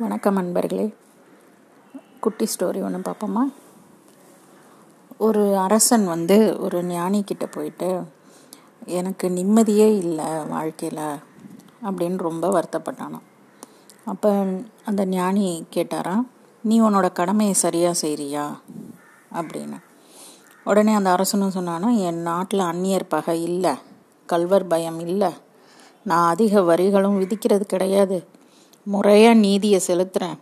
[0.00, 0.94] வணக்கம் அன்பர்களே.
[2.20, 3.42] குட்டி ஸ்டோரி ஒன்று பார்ப்போமா
[5.18, 8.02] ஒரு அரசன் வந்து ஒரு ஞானி கிட்ட போயிட்டு
[8.84, 11.02] எனக்கு நிம்மதியே இல்லை வாழ்க்கையில்
[11.82, 13.26] அப்படின்னு ரொம்ப வருத்தப்பட்டானான்
[14.04, 14.46] அப்போ
[14.84, 16.24] அந்த ஞானி கேட்டாராம்
[16.62, 18.46] நீ உன்னோட கடமையை சரியாக செய்கிறியா
[19.32, 19.78] அப்படின்னு.
[20.64, 23.74] உடனே அந்த அரசனும் சொன்னானா என் நாட்டில் அந்நியர் பகை இல்லை
[24.26, 25.32] கல்வர் பயம் இல்லை.
[26.04, 28.28] நான் அதிக வரிகளும் விதிக்கிறது கிடையாது.
[28.92, 30.38] முறையாக நீதியை செலுத்துகிறேன்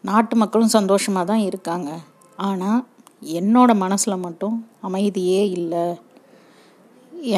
[0.00, 1.90] நாட்டு மக்களும் சந்தோஷமாக தான் இருக்காங்க.
[2.36, 2.80] ஆனால்
[3.38, 5.84] என்னோட மனசில் மட்டும் அமைதியே இல்லை.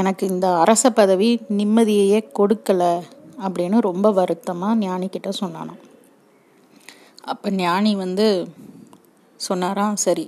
[0.01, 2.93] எனக்கு இந்த அரச பதவி நிம்மதியையே கொடுக்கலை
[3.47, 5.83] அப்படின்னு ரொம்ப வருத்தமாக ஞானிக்கிட்ட சொன்னானாம்.
[7.25, 8.27] அப்போ ஞானி வந்து
[9.41, 10.27] சொன்னாராம் சரி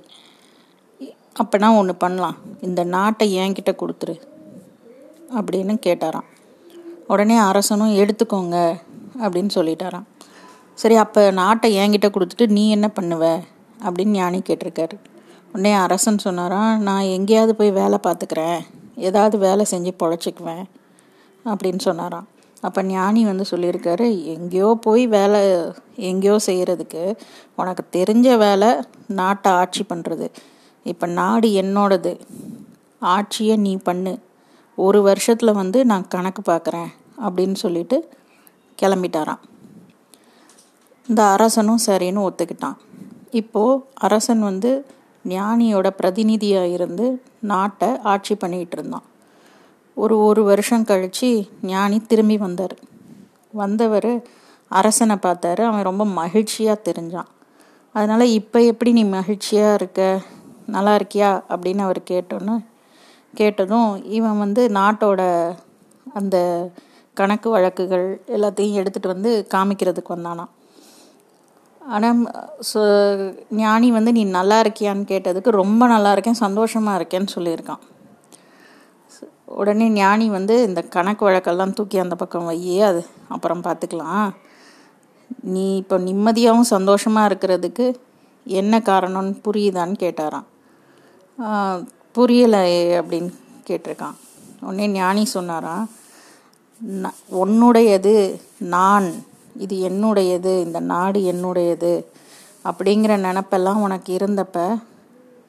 [1.42, 2.36] அப்போனா ஒன்று பண்ணலாம்.
[2.60, 4.14] இந்த நாட்டை என்கிட்ட கொடுத்துரு.
[5.38, 6.28] அப்படின்னு கேட்டாராம்.
[7.06, 8.58] உடனே அரசனும் எடுத்துக்கோங்க.
[9.20, 10.06] அப்படின்னு சொல்லிட்டாராம்.
[10.74, 13.24] சரி அப்போ நாட்டை என்கிட்ட கொடுத்துட்டு நீ என்ன பண்ணுவ?
[13.84, 14.96] அப்படின்னு ஞானி கேட்டிருக்காரு.
[15.52, 18.60] உடனே அரசன் சொன்னாராம் நான் எங்கேயாவது போய் வேலை பார்த்துக்கிறேன்.
[18.96, 20.64] ஏதாவது வேலை செஞ்சு பொழைச்சிக்குவேன்
[21.44, 22.26] அப்படின்னு சொன்னாராம்.
[22.60, 25.40] அப்போ ஞானி வந்து சொல்லியிருக்காரு எங்கேயோ போய் வேலை
[25.94, 27.02] எங்கேயோ செய்கிறதுக்கு
[27.54, 28.68] உனக்கு தெரிஞ்ச வேலை
[29.06, 30.28] நாட்டை ஆட்சி பண்ணுறது
[30.82, 32.12] இப்போ நாடு என்னோடது.
[32.98, 34.18] ஆட்சியை நீ பண்ணு.
[34.78, 36.90] ஒரு வருஷத்தில் வந்து நான் கணக்கு பார்க்குறேன்
[37.26, 37.96] அப்படின்னு சொல்லிட்டு
[38.82, 39.42] கிளம்பிட்டாராம்.
[41.08, 42.76] இந்த அரசனும் சரின்னு ஒத்துக்கிட்டான்.
[43.30, 44.86] இப்போது அரசன் வந்து
[45.28, 49.02] ஞானியோட பிரதிநிதியாக இருந்து நாட்டை ஆட்சி பண்ணிகிட்டு இருந்தான்.
[49.94, 52.76] ஒரு ஒரு வருஷம் கழித்து ஞானி திரும்பி வந்தார்.
[53.52, 54.26] வந்தவர்
[54.68, 55.62] அரசனை பார்த்தாரு.
[55.62, 57.30] அவன் ரொம்ப மகிழ்ச்சியாக தெரிஞ்சான்.
[57.92, 60.20] அதனால் இப்போ எப்படி நீ மகிழ்ச்சியாக இருக்க?
[60.66, 61.42] நல்லா இருக்கியா?
[61.48, 62.64] அப்படின்னு அவர் கேட்டோன்னு
[63.34, 65.54] கேட்டதும் இவன் வந்து நாட்டோட
[66.14, 66.36] அந்த
[67.20, 70.44] கணக்கு வழக்குகள் எல்லாத்தையும் எடுத்துகிட்டு வந்து காமிக்கிறதுக்கு வந்தானா.
[71.80, 72.18] ஆனால்
[72.70, 72.80] ஸோ
[73.60, 77.82] ஞானி வந்து நீ நல்லா இருக்கியான்னு கேட்டதுக்கு ரொம்ப நல்லா இருக்கேன் சந்தோஷமாக இருக்கேன்னு சொல்லியிருக்கான்.
[79.60, 83.02] உடனே ஞானி வந்து இந்த கணக்கு வழக்கெல்லாம் தூக்கி அந்த பக்கம் வையே அது
[83.34, 84.28] அப்புறம் பார்த்துக்கலாம்.
[85.54, 87.86] நீ இப்போ நிம்மதியாகவும் சந்தோஷமாக இருக்கிறதுக்கு
[88.46, 90.46] என்ன காரணம்னு புரியுதான்னு கேட்டாராம்.
[92.16, 92.62] புரியலை
[93.00, 93.32] அப்படின்னு
[93.68, 94.16] கேட்டிருக்கான்.
[94.66, 95.84] உடனே ஞானி சொன்னாராம்
[97.42, 99.08] உன்னுடையது நான்.
[99.56, 100.62] இது என்னுடையது.
[100.62, 102.04] இந்த நாடு என்னுடையது.
[102.64, 104.78] அப்படிங்கிற நினப்பெல்லாம் உனக்கு இருந்தப்ப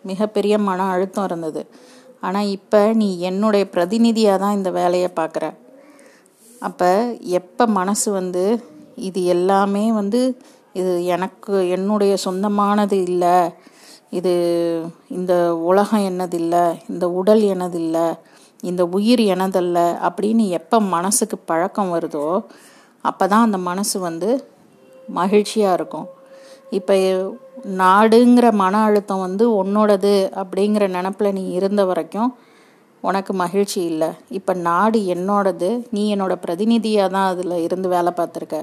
[0.02, 1.66] மிகப்பெரிய மன அழுத்தம் இருந்தது.
[2.22, 5.54] ஆனால் இப்போ நீ என்னுடைய பிரதிநிதியாக தான் இந்த வேலையை பார்க்குற
[6.62, 8.64] அப்போ எப்போ மனசு வந்து
[8.96, 10.38] இது எல்லாமே வந்து
[10.74, 13.50] இது எனக்கு என்னுடைய சொந்தமானது இல்லை.
[14.10, 14.34] இது
[15.08, 16.66] இந்த உலகம் என்னது இல்லை.
[16.90, 18.08] இந்த உடல் எனது இல்லை.
[18.64, 19.78] இந்த உயிர் எனதல்ல
[20.08, 22.26] அப்படின்னு எப்போ மனசுக்கு பழக்கம் வருதோ
[23.10, 24.30] அப்போ தான் அந்த மனசு வந்து
[25.20, 26.08] மகிழ்ச்சியாக இருக்கும்.
[26.78, 26.96] இப்போ
[27.82, 32.30] நாடுங்கிற மன அழுத்தம் வந்து உன்னோடது அப்படிங்கிற நினப்பில் நீ இருந்த வரைக்கும்
[33.04, 34.10] உனக்கு மகிழ்ச்சி இல்லை.
[34.38, 38.58] இப்போ நாடு என்னோடது நீ என்னோட பிரதிநிதியாக தான் அதில் இருந்து வேலை பார்த்துருக்க.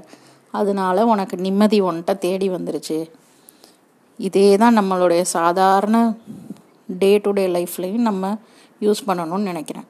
[0.58, 2.98] அதனால உனக்கு நிம்மதி ஒன்ட்ட தேடி வந்துருச்சு.
[4.18, 5.96] இதே தான் நம்மளுடைய சாதாரண
[7.02, 8.24] டே டு டே லைஃப்லையும் நம்ம
[8.80, 9.86] யூஸ் பண்ணணும்னு நினைக்கிறேன்.